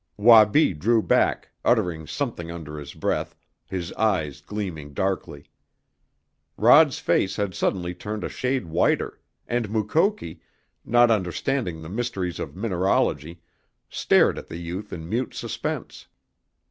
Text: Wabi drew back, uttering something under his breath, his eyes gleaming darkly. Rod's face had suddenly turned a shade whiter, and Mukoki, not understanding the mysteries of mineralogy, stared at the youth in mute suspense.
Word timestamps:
Wabi 0.17 0.73
drew 0.73 1.03
back, 1.03 1.51
uttering 1.63 2.07
something 2.07 2.49
under 2.49 2.79
his 2.79 2.95
breath, 2.95 3.35
his 3.67 3.93
eyes 3.93 4.41
gleaming 4.41 4.95
darkly. 4.95 5.51
Rod's 6.57 6.97
face 6.97 7.35
had 7.35 7.53
suddenly 7.53 7.93
turned 7.93 8.23
a 8.23 8.27
shade 8.27 8.65
whiter, 8.65 9.19
and 9.47 9.69
Mukoki, 9.69 10.41
not 10.83 11.11
understanding 11.11 11.83
the 11.83 11.87
mysteries 11.89 12.39
of 12.39 12.55
mineralogy, 12.55 13.43
stared 13.91 14.39
at 14.39 14.47
the 14.47 14.57
youth 14.57 14.91
in 14.91 15.07
mute 15.07 15.35
suspense. 15.35 16.07